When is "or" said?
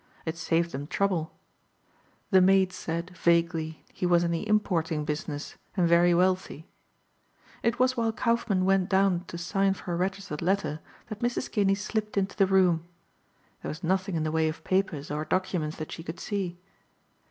15.11-15.23